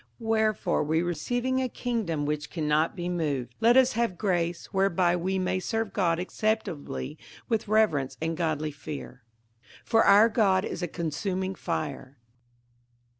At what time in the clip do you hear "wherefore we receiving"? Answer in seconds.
0.29-1.61